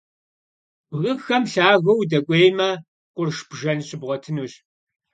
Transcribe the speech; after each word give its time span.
Бгыхэм 0.89 1.43
лъагэу 1.51 1.99
удэкӀуеймэ, 2.01 2.69
къурш 3.15 3.37
бжэн 3.49 3.79
щыбгъуэтынущ. 3.87 4.53